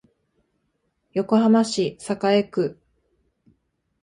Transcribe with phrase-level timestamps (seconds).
[1.13, 2.79] 横浜市栄区